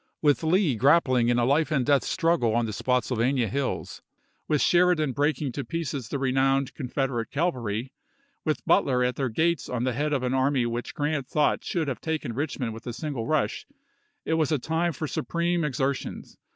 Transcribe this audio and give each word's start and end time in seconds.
With 0.19 0.41
Lee 0.41 0.75
grappling 0.77 1.29
in 1.29 1.37
a 1.37 1.45
life 1.45 1.69
and 1.69 1.85
death 1.85 2.01
struggle 2.03 2.55
on 2.55 2.65
the 2.65 2.73
Spotsylvania 2.73 3.47
hills; 3.47 4.01
with 4.47 4.59
Sheridan 4.59 5.11
breaking 5.11 5.51
to 5.51 5.63
pieces 5.63 6.09
the 6.09 6.17
renowned 6.17 6.73
Confederate 6.73 7.29
cavalry; 7.29 7.93
with 8.43 8.65
Butler 8.65 9.03
at 9.03 9.15
their 9.15 9.29
gates 9.29 9.69
at 9.69 9.83
the 9.83 9.93
head 9.93 10.11
of 10.11 10.23
an 10.23 10.33
army 10.33 10.65
which 10.65 10.95
Grant 10.95 11.27
thought 11.27 11.63
should 11.63 11.87
have 11.87 12.01
taken 12.01 12.33
Eichmond 12.33 12.73
with 12.73 12.87
a 12.87 12.93
single 12.93 13.27
rush, 13.27 13.67
it 14.25 14.33
was 14.33 14.51
a 14.51 14.57
time 14.57 14.91
for 14.93 15.05
supreme 15.05 15.63
exertions. 15.63 16.35